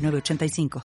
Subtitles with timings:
[0.00, 0.82] 985.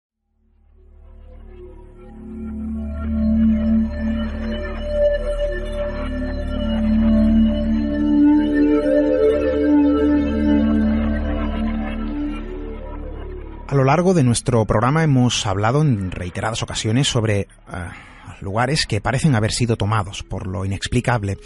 [13.68, 19.00] A lo largo de nuestro programa hemos hablado en reiteradas ocasiones sobre uh, lugares que
[19.00, 21.36] parecen haber sido tomados por lo inexplicable,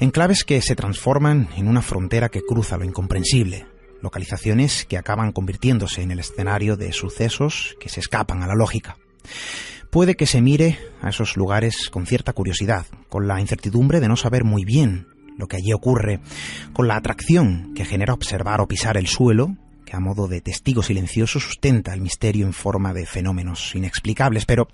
[0.00, 3.66] enclaves que se transforman en una frontera que cruza lo incomprensible,
[4.02, 8.96] localizaciones que acaban convirtiéndose en el escenario de sucesos que se escapan a la lógica.
[9.90, 14.16] Puede que se mire a esos lugares con cierta curiosidad, con la incertidumbre de no
[14.16, 15.06] saber muy bien
[15.38, 16.20] lo que allí ocurre,
[16.72, 19.56] con la atracción que genera observar o pisar el suelo,
[19.88, 24.44] que a modo de testigo silencioso sustenta el misterio en forma de fenómenos inexplicables.
[24.44, 24.68] Pero,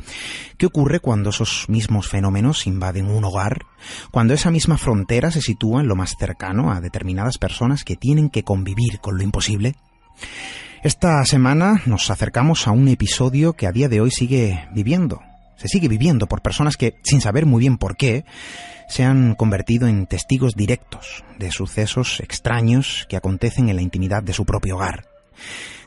[0.59, 3.67] ¿qué ocurre cuando esos mismos fenómenos invaden un hogar?
[4.11, 8.29] Cuando esa misma frontera se sitúa en lo más cercano a determinadas personas que tienen
[8.29, 9.77] que convivir con lo imposible?
[10.83, 15.23] Esta semana nos acercamos a un episodio que a día de hoy sigue viviendo.
[15.57, 18.25] Se sigue viviendo por personas que, sin saber muy bien por qué,
[18.89, 24.33] se han convertido en testigos directos de sucesos extraños que acontecen en la intimidad de
[24.33, 25.07] su propio hogar.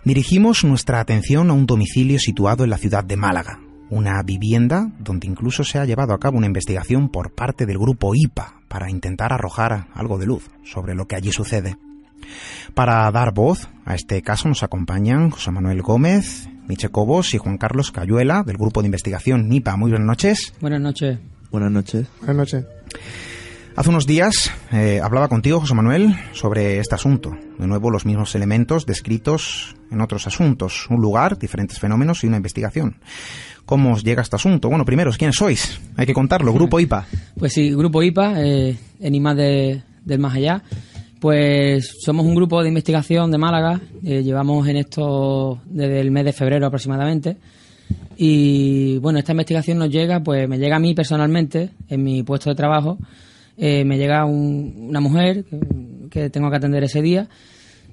[0.04, 5.28] Dirigimos nuestra atención a un domicilio situado en la ciudad de Málaga, una vivienda donde
[5.28, 9.34] incluso se ha llevado a cabo una investigación por parte del grupo IPA para intentar
[9.34, 11.78] arrojar algo de luz sobre lo que allí sucede.
[12.74, 17.58] Para dar voz a este caso nos acompañan José Manuel Gómez, Miche Cobos y Juan
[17.58, 19.78] Carlos Cayuela del grupo de investigación NIPA.
[19.78, 20.54] Muy buenas noches.
[20.60, 21.18] Buenas noches.
[21.52, 22.08] Buenas noches.
[22.20, 22.66] Buenas noches.
[23.78, 27.38] Hace unos días eh, hablaba contigo, José Manuel, sobre este asunto.
[27.60, 30.88] De nuevo, los mismos elementos descritos en otros asuntos.
[30.90, 32.98] Un lugar, diferentes fenómenos y una investigación.
[33.66, 34.70] ¿Cómo os llega este asunto?
[34.70, 35.80] Bueno, primero, ¿quiénes sois?
[35.96, 36.54] Hay que contarlo.
[36.54, 37.06] Grupo IPA.
[37.38, 40.64] Pues sí, Grupo IPA, eh, Enigma de, del Más Allá.
[41.20, 43.82] Pues somos un grupo de investigación de Málaga.
[44.04, 47.38] Eh, llevamos en esto desde el mes de febrero aproximadamente.
[48.18, 52.50] Y bueno, esta investigación nos llega, pues me llega a mí personalmente, en mi puesto
[52.50, 52.98] de trabajo,
[53.58, 55.46] eh, me llega una mujer
[56.12, 57.28] que, tengo que atender ese día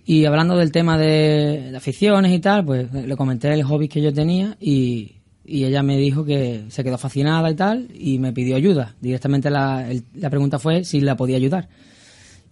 [0.04, 4.12] y hablando del tema de, aficiones y tal, pues le comenté el hobby que yo
[4.12, 5.12] tenía y,
[5.46, 8.94] ella me dijo que se quedó fascinada y tal y me pidió ayuda.
[8.98, 11.68] Directamente la, la pregunta fue si la podía ayudar.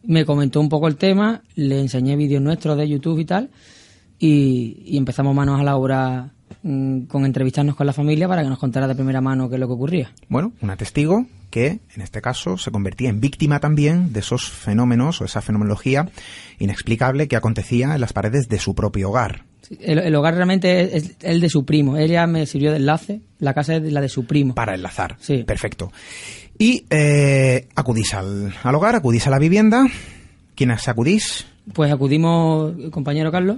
[0.05, 3.51] Me comentó un poco el tema, le enseñé vídeos nuestros de YouTube y tal
[4.19, 6.33] y, y empezamos manos a la obra
[6.63, 9.61] Mm, con entrevistarnos con la familia para que nos contara de primera mano qué es
[9.61, 10.13] lo que ocurría.
[10.29, 15.21] Bueno, una testigo que en este caso se convertía en víctima también de esos fenómenos
[15.21, 16.09] o esa fenomenología
[16.59, 19.45] inexplicable que acontecía en las paredes de su propio hogar.
[19.81, 21.97] el, hogar realmente es, el de su primo.
[21.97, 24.55] Ella me sirvió de enlace, la casa es la de su primo.
[24.55, 25.17] Para enlazar.
[25.21, 25.45] Sí.
[25.45, 25.93] Perfecto.
[26.63, 29.85] Y eh, acudís al, al hogar, acudís a la vivienda.
[30.55, 31.45] ¿Quiénes acudís?
[31.73, 33.57] Pues acudimos, compañero Carlos.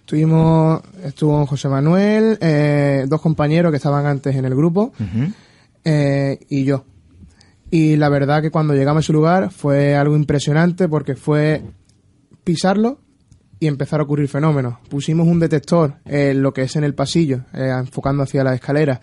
[0.00, 4.92] Estuvimos, estuvo José Manuel, eh, dos compañeros que estaban antes en el grupo
[5.84, 6.84] eh, y yo.
[7.70, 11.62] Y la verdad que cuando llegamos a ese lugar fue algo impresionante porque fue
[12.42, 12.98] pisarlo
[13.60, 14.80] y empezar a ocurrir fenómenos.
[14.88, 19.00] Pusimos un detector en lo que es en el pasillo, eh, enfocando hacia la escalera.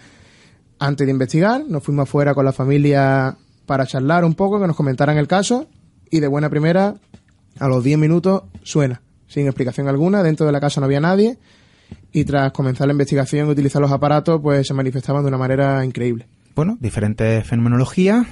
[0.80, 3.36] Antes de investigar, nos fuimos afuera con la familia
[3.66, 5.68] para charlar un poco, que nos comentaran el caso
[6.10, 6.96] y de buena primera,
[7.60, 10.24] a los 10 minutos, suena sin explicación alguna.
[10.24, 11.38] Dentro de la casa no había nadie
[12.12, 15.86] y tras comenzar la investigación y utilizar los aparatos, pues se manifestaban de una manera
[15.86, 16.28] increíble.
[16.56, 18.26] Bueno, diferente fenomenología.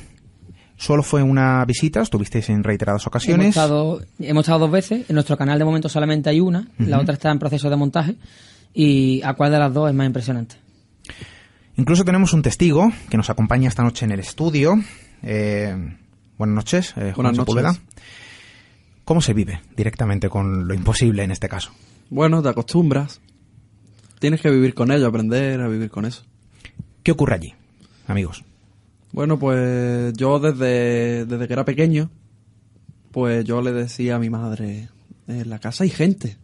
[0.76, 3.46] Solo fue una visita, estuvisteis en reiteradas ocasiones.
[3.46, 5.10] Hemos estado, hemos estado dos veces.
[5.10, 8.16] En nuestro canal de momento solamente hay una, la otra está en proceso de montaje.
[8.74, 10.56] ¿Y a cuál de las dos es más impresionante?
[11.78, 14.76] Incluso tenemos un testigo que nos acompaña esta noche en el estudio.
[15.22, 15.96] Eh,
[16.40, 17.82] buenas noches, eh, Juan buenas noches.
[19.06, 21.72] ¿Cómo se vive directamente con lo imposible en este caso?
[22.10, 23.22] Bueno, te acostumbras.
[24.20, 26.24] Tienes que vivir con ello, aprender a vivir con eso.
[27.04, 27.54] ¿Qué ocurre allí,
[28.08, 28.44] amigos?
[29.12, 32.10] Bueno, pues yo desde, desde que era pequeño,
[33.12, 34.90] pues yo le decía a mi madre,
[35.28, 36.38] en la casa hay gente.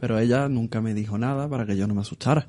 [0.00, 2.46] Pero ella nunca me dijo nada para que yo no me asustara.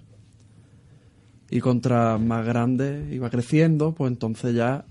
[1.51, 4.85] Y contra más grande iba creciendo, pues entonces ya,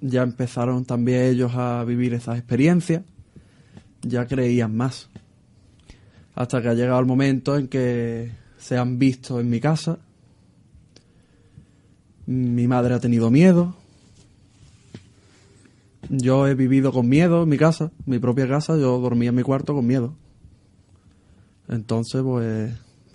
[0.00, 3.02] ya empezaron también ellos a vivir esas experiencias
[4.06, 5.08] ya creían más.
[6.34, 9.98] Hasta que ha llegado el momento en que se han visto en mi casa.
[12.26, 13.76] Mi madre ha tenido miedo.
[16.08, 19.42] Yo he vivido con miedo en mi casa, mi propia casa, yo dormía en mi
[19.42, 20.14] cuarto con miedo.
[21.66, 22.72] Entonces, pues,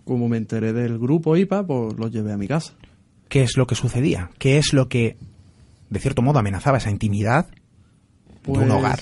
[0.09, 2.73] como me enteré del grupo IPA, pues los llevé a mi casa.
[3.27, 4.31] ¿Qué es lo que sucedía?
[4.39, 5.17] ¿Qué es lo que,
[5.91, 8.99] de cierto modo, amenazaba esa intimidad de un Pues, hogar?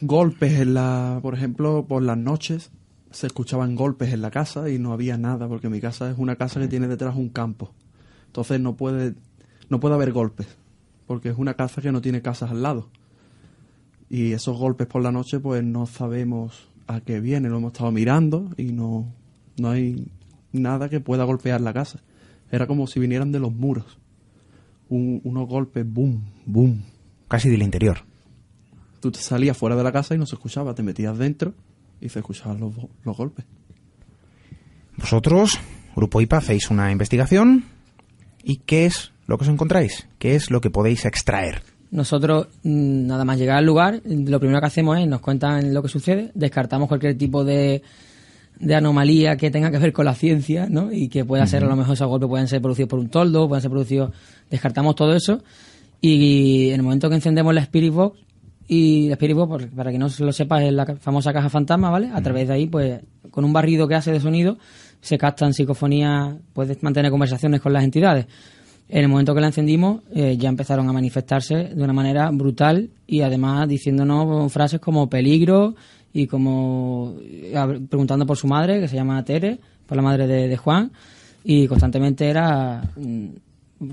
[0.00, 2.70] Golpes en la, por ejemplo, por las noches
[3.10, 6.36] se escuchaban golpes en la casa y no había nada, porque mi casa es una
[6.36, 7.70] casa que tiene detrás un campo.
[8.28, 9.12] Entonces no puede,
[9.68, 10.46] no puede haber golpes,
[11.06, 12.88] porque es una casa que no tiene casas al lado.
[14.08, 17.90] Y esos golpes por la noche, pues no sabemos a qué viene, lo hemos estado
[17.92, 19.12] mirando y no,
[19.58, 20.06] no hay
[20.52, 22.00] nada que pueda golpear la casa.
[22.50, 23.98] Era como si vinieran de los muros.
[24.88, 26.82] Un- unos golpes, boom, boom,
[27.28, 27.98] Casi del interior.
[29.00, 31.54] Tú te salías fuera de la casa y no se escuchaba, te metías dentro
[32.00, 32.74] y se escuchaban los,
[33.04, 33.44] los golpes.
[34.98, 35.58] Vosotros,
[35.96, 37.64] Grupo IPA, hacéis una investigación.
[38.44, 40.08] ¿Y qué es lo que os encontráis?
[40.18, 41.62] ¿Qué es lo que podéis extraer?
[41.92, 45.82] Nosotros, mm, nada más llegar al lugar, lo primero que hacemos es nos cuentan lo
[45.82, 47.82] que sucede, descartamos cualquier tipo de,
[48.58, 50.90] de anomalía que tenga que ver con la ciencia, ¿no?
[50.90, 53.46] Y que pueda ser, a lo mejor esos golpes pueden ser producidos por un toldo,
[53.46, 54.10] pueden ser producidos,
[54.50, 55.44] descartamos todo eso.
[56.00, 58.18] Y en el momento que encendemos la Spirit Box,
[58.68, 61.90] y la Spirit Box, para que no se lo sepa, es la famosa caja fantasma,
[61.90, 62.10] ¿vale?
[62.14, 63.00] A través de ahí, pues,
[63.30, 64.56] con un barrido que hace de sonido,
[65.02, 68.26] se captan psicofonías, puedes mantener conversaciones con las entidades.
[68.92, 72.90] En el momento que la encendimos, eh, ya empezaron a manifestarse de una manera brutal
[73.06, 75.74] y además diciéndonos frases como peligro
[76.12, 77.54] y como eh,
[77.88, 80.92] preguntando por su madre, que se llama Tere, por la madre de, Juan,
[81.42, 83.28] y constantemente era mm,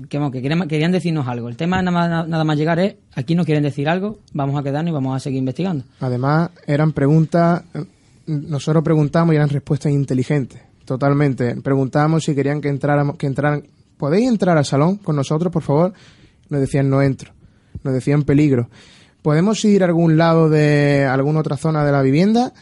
[0.06, 1.48] que, querían, decirnos algo.
[1.48, 4.62] El tema nada más, nada más llegar es, aquí nos quieren decir algo, vamos a
[4.62, 5.82] quedarnos y vamos a seguir investigando.
[6.00, 7.86] Además, eran preguntas, eh,
[8.26, 11.56] nosotros preguntamos y eran respuestas inteligentes, totalmente.
[11.62, 13.62] Preguntamos si querían que entráramos, que entraran,
[14.00, 15.92] ¿podéis entrar al salón con nosotros, por favor?
[16.48, 17.32] Nos decían no entro,
[17.84, 18.68] nos decían peligro.
[19.22, 22.52] ¿Podemos ir a algún lado de alguna otra zona de la vivienda?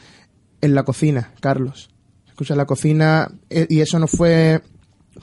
[0.60, 1.88] En la cocina, Carlos.
[2.26, 4.60] Escucha, la cocina, eh, y eso no fue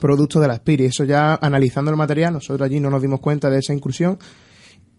[0.00, 3.48] producto de la Spirit, eso ya analizando el material, nosotros allí no nos dimos cuenta
[3.48, 4.18] de esa incursión,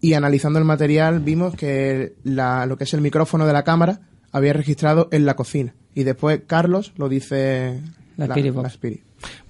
[0.00, 4.00] y analizando el material vimos que la- lo que es el micrófono de la cámara
[4.32, 5.74] había registrado en la cocina.
[5.94, 7.80] Y después Carlos lo dice
[8.18, 8.68] La Spirit Box.
[8.74, 9.00] Spirit.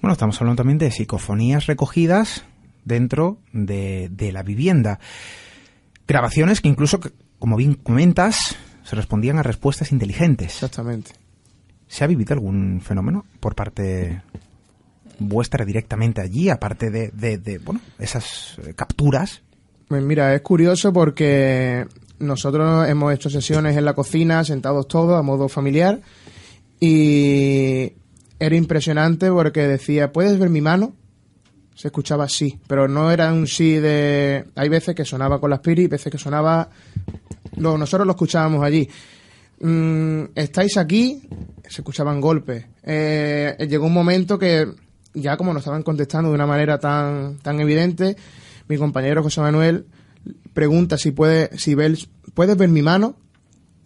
[0.01, 2.43] Bueno, estamos hablando también de psicofonías recogidas
[2.85, 4.99] dentro de, de la vivienda.
[6.07, 10.53] Grabaciones que incluso, que, como bien comentas, se respondían a respuestas inteligentes.
[10.53, 11.11] Exactamente.
[11.87, 14.21] ¿Se ha vivido algún fenómeno por parte
[15.19, 19.41] vuestra directamente allí, aparte de, de- de, bueno, esas eh, capturas?
[19.87, 21.85] Pues mira, es curioso porque
[22.19, 25.99] nosotros hemos hecho sesiones en la cocina, sentados todos, a modo familiar,
[26.79, 27.93] y
[28.39, 30.93] era impresionante porque decía, ¿puedes ver mi mano?
[31.75, 34.45] Se escuchaba sí, pero no era un sí de...
[34.55, 36.69] Hay veces que sonaba con la Spirit, veces que sonaba...
[37.55, 38.87] Lo, nosotros lo escuchábamos allí.
[39.61, 41.21] Mm, ¿Estáis aquí?
[41.67, 42.65] Se escuchaban golpes.
[42.83, 44.67] Eh, llegó un momento que
[45.13, 48.15] ya como nos estaban contestando de una manera tan, tan evidente,
[48.67, 49.85] mi compañero José Manuel
[50.53, 53.15] pregunta si puede, si ve el- ¿puedes ver mi mano?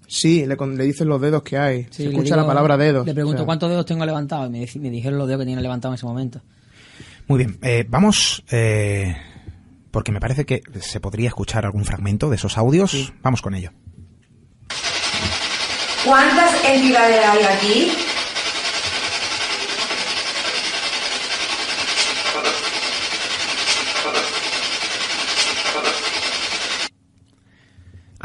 [0.07, 1.83] Sí, le, le dicen los dedos que hay.
[1.85, 3.05] Sí, Se escucha digo- la palabra dedos.
[3.05, 5.45] Le pregunto O sea, cuántos dedos tengo levantados y me, me dijeron los dedos que
[5.45, 6.41] tenía levantados en ese momento.
[7.27, 9.15] Muy bien, eh, vamos, eh,
[9.91, 13.13] porque me parece que se podría escuchar algún fragmento de esos audios.
[13.21, 13.71] Vamos con ello.
[16.05, 17.91] ¿Cuántas entidades hay aquí?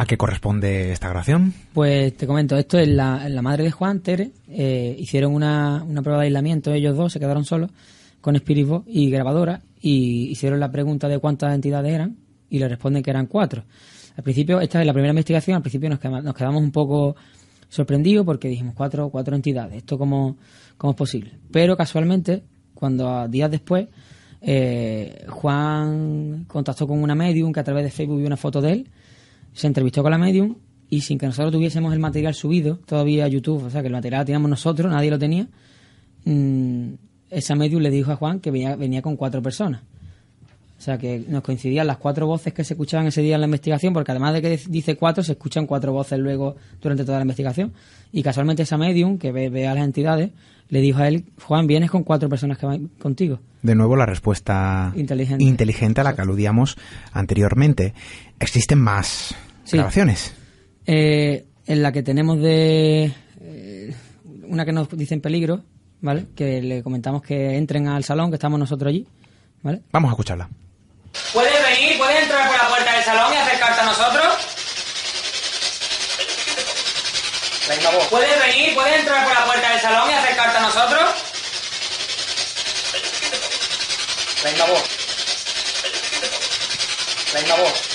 [0.00, 1.52] ¿A qué corresponde esta grabación?
[1.74, 6.20] Pues te comento, esto es la, madre de Juan, Tere, eh, hicieron una, una prueba
[6.20, 7.72] de aislamiento, ellos dos se quedaron solos
[8.20, 12.16] con Spirit y grabadora y hicieron la pregunta de cuántas entidades eran
[12.48, 13.64] y le responden que eran cuatro.
[14.16, 17.16] Al principio, esta es la primera investigación, al principio nos quedamos, nos quedamos un poco
[17.68, 20.36] sorprendidos porque dijimos cuatro, cuatro entidades, ¿esto cómo,
[20.76, 21.32] cómo es posible?
[21.50, 23.88] Pero casualmente, cuando días después,
[24.42, 28.70] eh, Juan contactó con una medium que a través de Facebook vio una foto de
[28.74, 28.90] él,
[29.52, 30.56] se entrevistó con la medium
[30.90, 33.92] y sin que nosotros tuviésemos el material subido todavía a YouTube, o sea que el
[33.92, 35.48] material lo teníamos nosotros, nadie lo tenía,
[36.24, 36.92] mm,
[37.30, 39.82] esa medium le dijo a Juan que venía, venía con cuatro personas.
[40.78, 43.48] O sea que nos coincidían las cuatro voces que se escuchaban ese día en la
[43.48, 47.22] investigación, porque además de que dice cuatro, se escuchan cuatro voces luego durante toda la
[47.22, 47.72] investigación.
[48.12, 50.30] Y casualmente esa medium, que ve, ve a las entidades,
[50.68, 53.40] le dijo a él, Juan, vienes con cuatro personas que van contigo.
[53.62, 55.42] De nuevo la respuesta Inteligente.
[55.42, 56.76] inteligente a la que aludíamos
[57.12, 57.92] anteriormente.
[58.40, 59.76] ¿Existen más Sí.
[59.76, 60.32] grabaciones?
[60.86, 63.12] Eh, en la que tenemos de...
[63.40, 63.94] eh,
[64.44, 65.62] una que nos dice en peligro,
[66.00, 66.26] ¿vale?
[66.34, 69.06] Que le comentamos que entren al salón, que estamos nosotros allí,
[69.62, 69.82] ¿vale?
[69.92, 70.48] Vamos a escucharla.
[71.32, 71.98] ¿Puedes venir?
[71.98, 74.36] ¿Puedes entrar por la puerta del salón y acercarte a nosotros?
[77.68, 78.06] Venga, vos.
[78.08, 78.74] ¿Puedes venir?
[78.74, 81.10] ¿Puedes entrar por la puerta del salón y acercarte a nosotros?
[84.44, 84.82] Venga, vos.
[87.34, 87.87] Venga, vos.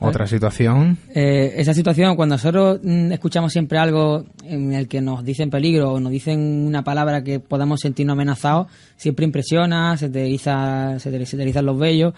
[0.00, 0.96] Otra situación.
[1.14, 5.92] Eh, esa situación, cuando nosotros mm, escuchamos siempre algo en el que nos dicen peligro
[5.92, 11.10] o nos dicen una palabra que podamos sentirnos amenazados, siempre impresiona, se te, eriza, se
[11.10, 12.14] te, se te erizan los vellos.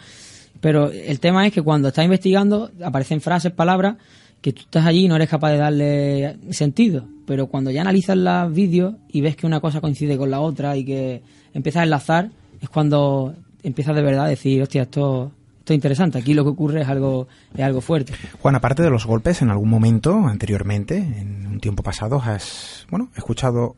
[0.61, 3.97] Pero el tema es que cuando estás investigando aparecen frases, palabras
[4.41, 7.05] que tú estás allí y no eres capaz de darle sentido.
[7.27, 10.77] Pero cuando ya analizas los vídeos y ves que una cosa coincide con la otra
[10.77, 11.23] y que
[11.55, 16.19] empiezas a enlazar, es cuando empiezas de verdad a decir, hostia, esto, esto es interesante.
[16.19, 18.13] Aquí lo que ocurre es algo, es algo fuerte.
[18.41, 23.11] Juan, aparte de los golpes, en algún momento anteriormente, en un tiempo pasado, has, bueno,
[23.15, 23.77] escuchado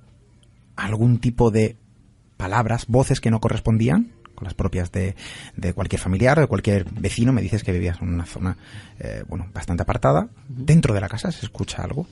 [0.76, 1.76] algún tipo de
[2.38, 5.14] palabras, voces que no correspondían con las propias de,
[5.56, 7.34] de cualquier familiar o de cualquier vecino.
[7.34, 8.56] Me dices que vivías en una zona,
[8.98, 10.28] eh, bueno, bastante apartada.
[10.48, 12.06] ¿Dentro de la casa se escucha algo?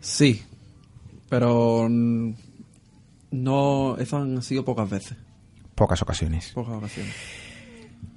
[0.00, 0.40] Sí,
[1.28, 5.18] pero no, eso han sido pocas veces,
[5.74, 6.52] Pocas ocasiones.
[6.54, 7.12] pocas ocasiones.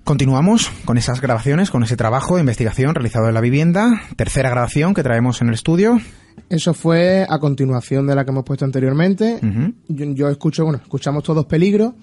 [0.04, 4.04] Continuamos con esas grabaciones, con ese trabajo de investigación realizado en la vivienda.
[4.16, 6.00] Tercera grabación que traemos en el estudio.
[6.48, 9.40] Eso fue a continuación de la que hemos puesto anteriormente.
[9.88, 11.94] Yo escucho, bueno, escuchamos todos peligros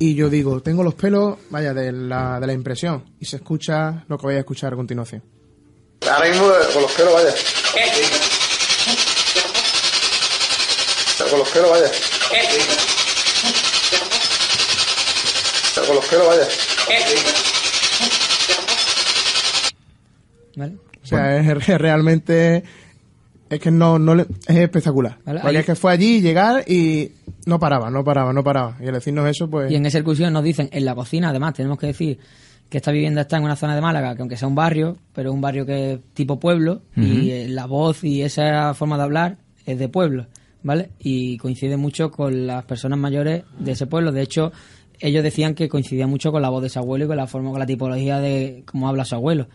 [0.00, 3.04] y yo digo, tengo los pelos, vaya, de la, de la impresión.
[3.20, 5.22] Y se escucha lo que voy a escuchar a continuación.
[6.10, 7.34] Ahora mismo eh, con los pelos, vaya.
[11.30, 11.90] Con los pelos, vaya.
[15.86, 16.48] Con los pelos, vaya.
[20.56, 20.76] ¿Vale?
[21.02, 22.64] O sea, es, es realmente...
[23.48, 25.18] Es que no, no le- es espectacular.
[25.24, 27.12] Vale, Porque ahí- es que fue allí, llegar y
[27.44, 28.76] no paraba, no paraba, no paraba.
[28.82, 29.70] Y al decirnos eso, pues...
[29.70, 32.18] Y en esa excursión nos dicen, en la cocina, además, tenemos que decir
[32.68, 35.30] que esta vivienda está en una zona de Málaga, que aunque sea un barrio, pero
[35.30, 39.04] es un barrio que es tipo pueblo, y eh, la voz y esa forma de
[39.04, 40.26] hablar es de pueblo,
[40.64, 40.90] ¿vale?
[40.98, 44.10] Y coincide mucho con las personas mayores de ese pueblo.
[44.10, 44.50] De hecho,
[45.00, 47.50] ellos decían que coincidía mucho con la voz de su abuelo y con la forma,
[47.50, 49.48] con la tipología de cómo habla su abuelo,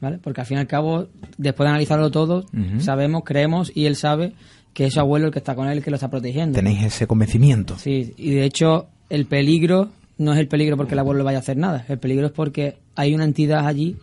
[0.00, 0.18] ¿vale?
[0.18, 2.46] Porque al fin y al cabo, después de analizarlo todo,
[2.78, 4.32] sabemos, creemos y él sabe
[4.72, 6.56] que es su abuelo el que está con él y que lo está protegiendo.
[6.56, 7.76] Tenéis ese convencimiento.
[7.78, 9.88] Sí, y de hecho el peligro
[10.18, 12.76] no es el peligro porque el abuelo vaya a hacer nada, el peligro es porque
[12.94, 13.96] hay una entidad allí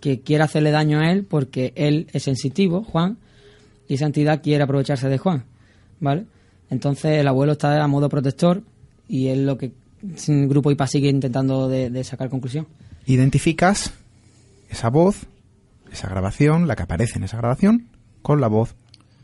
[0.00, 3.18] que quiere hacerle daño a él porque él es sensitivo, Juan,
[3.88, 5.44] y esa entidad quiere aprovecharse de Juan,
[6.00, 6.24] ¿vale?
[6.70, 8.62] Entonces el abuelo está a modo protector
[9.08, 12.66] y es lo que el grupo IPA sigue intentando de, de sacar conclusión.
[13.06, 13.92] Identificas
[14.68, 15.26] esa voz,
[15.92, 17.88] esa grabación, la que aparece en esa grabación,
[18.22, 18.74] con la voz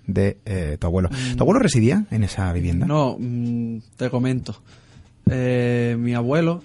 [0.06, 1.10] de eh, tu abuelo.
[1.36, 2.86] ¿Tu abuelo residía en esa vivienda?
[2.86, 4.56] No, mm, te comento.
[5.28, 6.62] Eh, mi abuelo,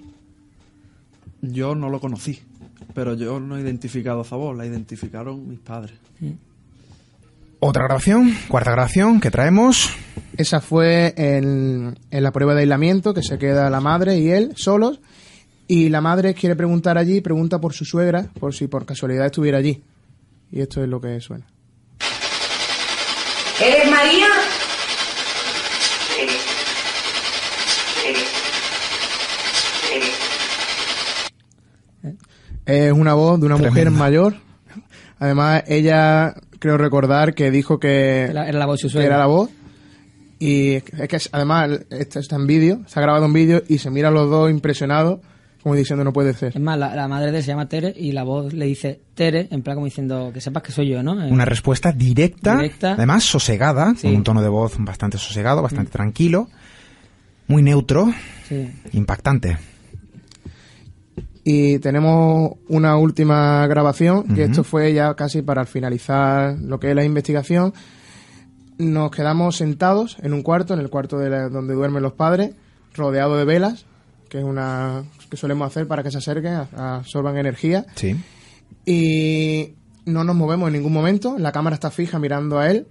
[1.42, 2.40] yo no lo conocí,
[2.94, 5.96] pero yo no he identificado a esa voz, la identificaron mis padres.
[7.64, 9.92] Otra grabación, cuarta grabación que traemos.
[10.36, 14.54] Esa fue en, en la prueba de aislamiento, que se queda la madre y él
[14.56, 15.00] solos.
[15.68, 19.60] Y la madre quiere preguntar allí, pregunta por su suegra, por si por casualidad estuviera
[19.60, 19.84] allí.
[20.52, 21.46] Y esto es lo que suena.
[23.64, 24.28] ¿Eres María?
[32.66, 34.34] Es una voz de una mujer mayor.
[35.22, 39.52] Además, ella, creo recordar que dijo que, Era, era la voz su era la voz.
[40.40, 43.92] Y es que además, esto está en vídeo, se ha grabado en vídeo y se
[43.92, 45.20] miran los dos impresionados,
[45.62, 46.54] como diciendo no puede ser.
[46.56, 49.00] Es más, la, la madre de él se llama Tere y la voz le dice
[49.14, 51.24] Tere, en plan como diciendo que sepas que soy yo, ¿no?
[51.24, 52.94] Eh, Una respuesta directa, Directa.
[52.94, 54.08] además sosegada, Sí.
[54.08, 56.50] con un tono de voz bastante sosegado, bastante tranquilo,
[57.48, 58.12] muy neutro,
[58.50, 58.68] sí.
[58.94, 59.60] impactante.
[61.44, 66.96] Y tenemos una última grabación, que esto fue ya casi para finalizar lo que es
[66.96, 67.74] la investigación.
[68.78, 72.52] Nos quedamos sentados en un cuarto, en el cuarto de la- donde duermen los padres,
[72.94, 73.86] rodeado de velas,
[74.30, 77.86] que es una que solemos hacer para que se acerquen, absorban energía.
[77.96, 78.16] Sí.
[78.86, 79.74] Y
[80.06, 82.88] no nos movemos en ningún momento, la cámara está fija mirando a él.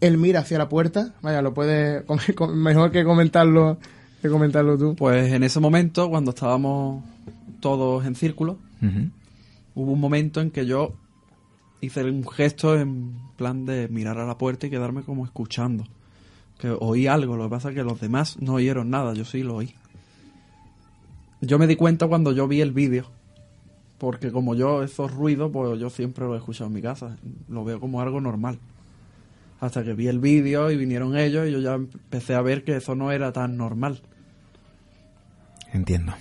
[0.00, 2.04] Él mira hacia la puerta, vaya, lo puede,
[2.54, 3.78] mejor que comentarlo,
[4.22, 4.94] que comentarlo tú.
[4.94, 7.04] Pues en ese momento, cuando estábamos
[7.60, 8.56] todos en círculo,
[9.74, 10.94] hubo un momento en que yo
[11.80, 15.84] hice un gesto en plan de mirar a la puerta y quedarme como escuchando.
[16.58, 19.42] Que oí algo, lo que pasa es que los demás no oyeron nada, yo sí
[19.42, 19.74] lo oí.
[21.40, 23.06] Yo me di cuenta cuando yo vi el vídeo,
[23.98, 27.16] porque como yo esos ruidos, pues yo siempre los he escuchado en mi casa,
[27.48, 28.60] lo veo como algo normal.
[29.58, 32.76] Hasta que vi el vídeo y vinieron ellos y yo ya empecé a ver que
[32.76, 34.02] eso no era tan normal.
[35.72, 36.14] Entiendo.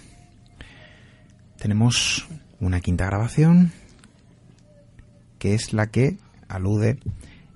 [1.58, 2.27] Tenemos
[2.60, 3.72] una quinta grabación
[5.38, 6.17] que es la que
[6.48, 7.00] alude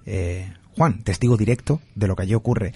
[0.06, 2.74] eh, Juan, testigo directo de lo que allí ocurre.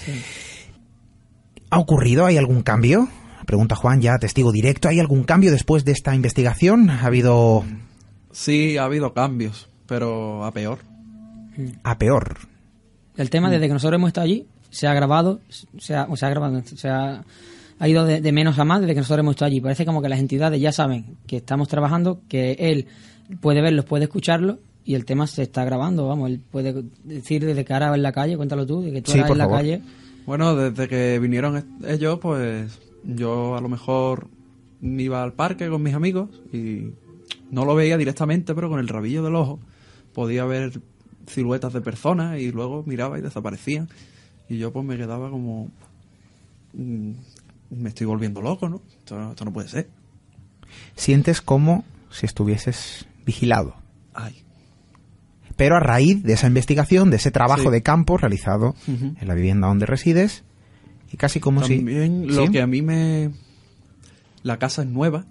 [1.70, 2.26] ¿Ha ocurrido?
[2.26, 3.08] ¿Hay algún cambio?
[3.46, 4.88] Pregunta Juan, ya testigo directo.
[4.88, 6.90] ¿Hay algún cambio después de esta investigación?
[6.90, 7.66] ¿Ha habido
[8.32, 10.80] Sí, ha habido cambios, pero a peor.
[11.84, 12.38] a peor?
[13.18, 15.42] El tema, desde que nosotros hemos estado allí, se ha grabado,
[15.78, 17.26] se ha, o se ha grabado, se ha,
[17.80, 19.62] ha ido de, de menos a más desde que nosotros hemos estado allí.
[19.62, 22.86] Parece como que las entidades ya saben que estamos trabajando, que él
[23.42, 27.64] puede verlos, puede escucharlos, y el tema se está grabando, vamos, él puede decir desde
[27.64, 29.44] que ahora en la calle, cuéntalo tú, de que tú Sí, ahora por en la
[29.46, 29.58] favor.
[29.60, 29.82] calle,
[30.26, 34.28] Bueno, desde que vinieron ellos, pues yo a lo mejor
[34.82, 36.92] me iba al parque con mis amigos y
[37.52, 39.60] no lo veía directamente, pero con el rabillo del ojo
[40.14, 40.82] podía ver
[41.28, 43.88] siluetas de personas y luego miraba y desaparecían.
[44.50, 45.70] Y yo pues me quedaba como...
[47.70, 48.82] Me estoy volviendo loco, ¿no?
[49.00, 49.90] Esto, esto no puede ser.
[50.96, 53.76] Sientes como si estuvieses vigilado.
[54.14, 54.44] Ay.
[55.56, 57.70] Pero a raíz de esa investigación, de ese trabajo Sí.
[57.70, 60.44] de campo realizado en la vivienda donde resides,
[61.12, 62.36] y casi como También si...
[62.36, 62.52] lo ¿Sí?
[62.52, 63.32] que a mí me...
[64.44, 65.26] La casa es nueva,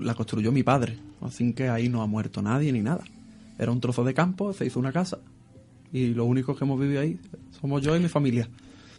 [0.00, 3.02] la construyó mi padre, así que ahí no ha muerto nadie ni nada.
[3.58, 5.18] Era un trozo de campo, se hizo una casa
[5.92, 7.18] y lo único que hemos vivido ahí
[7.60, 8.48] somos yo y mi familia.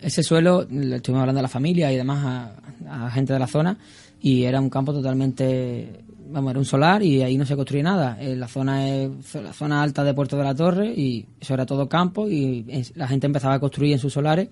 [0.04, 2.54] Ese suelo, le estuvimos hablando a la familia y demás,
[2.90, 3.78] a, a gente de la zona,
[4.22, 8.18] y era un campo totalmente, vamos, era un solar y ahí no se construye nada.
[8.22, 11.66] Eh, la zona es la zona alta de Puerto de la Torre y eso era
[11.66, 14.50] todo campo y es- la gente empezaba a construir en sus solares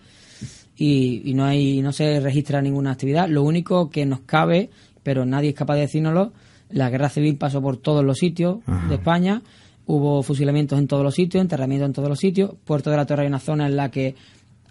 [0.77, 3.27] y, y no hay no se registra ninguna actividad.
[3.29, 4.69] Lo único que nos cabe,
[5.03, 6.33] pero nadie es capaz de decírnoslo,
[6.69, 9.41] la guerra civil pasó por todos los sitios de España,
[9.85, 12.51] hubo fusilamientos en todos los sitios, enterramientos en todos los sitios.
[12.65, 14.15] Puerto de la Torre hay una zona en la que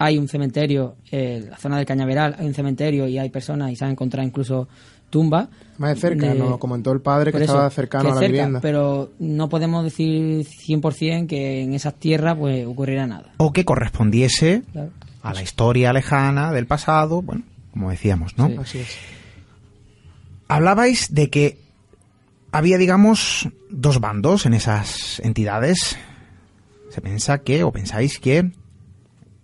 [0.02, 3.76] hay un cementerio, eh, la zona del Cañaveral hay un cementerio y hay personas y
[3.76, 4.66] se han encontrado incluso
[5.10, 5.48] tumbas.
[5.76, 8.14] Más de cerca, de- nos lo comentó el padre que eso, estaba cercano que a
[8.14, 8.60] la cerca, vivienda.
[8.62, 13.32] Pero no podemos decir 100% que en esas tierras pues ocurrirá nada.
[13.36, 14.90] O que correspondiese Claro.
[15.22, 18.48] a la historia lejana del pasado, bueno, como decíamos, ¿no?
[18.48, 18.56] Sí.
[18.58, 18.96] Así es.
[20.48, 21.58] Hablabais de que
[22.52, 25.96] había, digamos, dos bandos en esas entidades.
[26.88, 28.50] Se piensa que, o pensáis que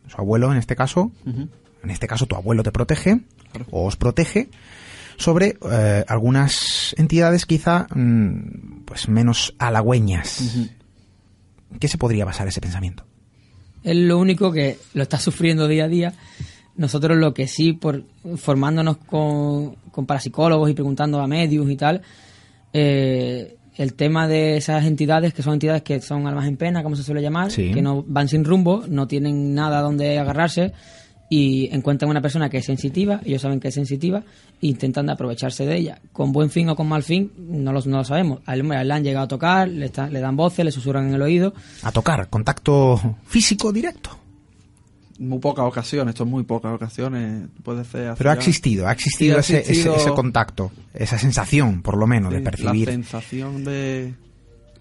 [0.07, 3.21] su abuelo, en este caso, en este caso tu abuelo te protege,
[3.71, 4.49] o os protege,
[5.17, 10.71] sobre eh, algunas entidades quizá mm, pues menos halagüeñas.
[11.81, 13.05] ¿Qué se podría basar ese pensamiento?
[13.83, 16.15] Es lo único que lo está sufriendo día a día.
[16.77, 18.05] Nosotros lo que sí, por
[18.37, 22.03] formándonos con, con parapsicólogos y preguntando a medios y tal,
[22.73, 26.97] eh, el tema de esas entidades, que son entidades que son almas en pena, como
[26.97, 27.73] se suele llamar, Sí.
[27.73, 30.73] que no van sin rumbo, no tienen nada donde agarrarse
[31.29, 34.23] y encuentran una persona que es sensitiva, ellos saben que es sensitiva,
[34.63, 35.99] e intentan de aprovecharse de ella.
[36.13, 38.41] Con buen fin o con mal fin, no lo, no lo sabemos.
[38.47, 40.71] A él, a él le han llegado a tocar, le, está- le dan voces, le
[40.71, 44.11] susurran en el oído, A tocar, contacto físico directo.
[45.19, 48.15] Muy pocas ocasiones, esto es muy pocas ocasiones, puede ser...
[48.19, 51.97] Pero ha existido, ha existido, Sí, ha ese, existido- ese, ese contacto, esa sensación, por
[51.97, 52.87] lo menos, de percibir.
[52.89, 54.15] La sensación de...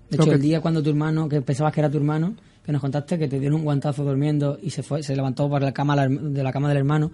[0.10, 2.72] De hecho, que- el día cuando tu hermano, que pensabas que era tu hermano, que
[2.72, 5.72] nos contaste que te dieron un guantazo durmiendo y se fue, se levantó por la
[5.72, 7.12] cama de la cama del hermano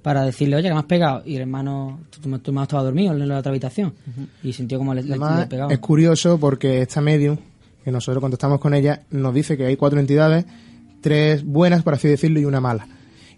[0.00, 1.22] para decirle, oye, que me has pegado.
[1.26, 3.92] Y el hermano, tu, tu- tu hermano estaba dormido en la otra habitación
[4.42, 5.72] y sintió como le, le, Además, le pegaba.
[5.72, 7.36] es curioso porque esta medium,
[7.84, 10.44] que nosotros cuando estamos con ella, nos dice que hay cuatro entidades,
[11.02, 12.86] tres buenas, por así decirlo, y una mala.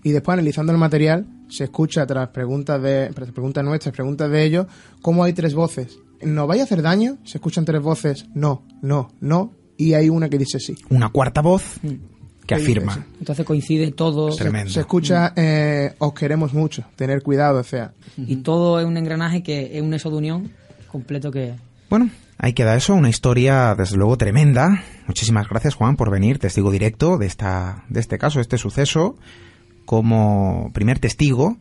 [0.05, 4.45] Y después, analizando el material, se escucha tras preguntas, de, tras preguntas nuestras, preguntas de
[4.45, 4.67] ellos,
[5.03, 5.99] cómo hay tres voces.
[6.23, 7.19] ¿Nos vaya a hacer daño?
[7.25, 10.77] Se escuchan tres voces, no, no, no, y hay una que dice sí.
[10.91, 12.47] Una cuarta voz Mm.
[12.47, 12.95] que afirma.
[12.95, 13.01] sí.
[13.21, 14.71] Entonces coincide todo Tremendo.
[14.71, 19.43] Se escucha, eh, os queremos mucho, tener cuidado, o sea, y todo es un engranaje
[19.43, 20.51] que es un eso de unión
[20.93, 21.55] completo que...
[21.91, 22.11] Bueno,
[22.45, 24.83] ahí queda eso, una historia desde luego tremenda.
[25.07, 29.17] Muchísimas gracias Juan por venir, testigo directo de esta, de este caso, de este suceso,
[29.87, 31.57] como primer testigo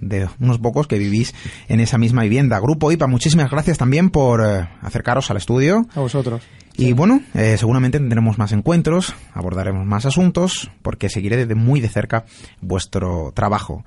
[0.00, 1.34] de unos pocos que vivís
[1.68, 2.58] en esa misma vivienda.
[2.60, 5.86] Grupo IPA, muchísimas gracias también por eh, acercaros al estudio.
[5.94, 6.42] a vosotros.
[6.78, 11.88] Y bueno, eh, seguramente tendremos más encuentros, abordaremos más asuntos, porque seguiré de muy de
[11.88, 12.24] cerca
[12.62, 13.84] vuestro trabajo.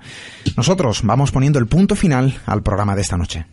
[0.56, 3.46] Nosotros vamos poniendo el punto final al programa de esta noche.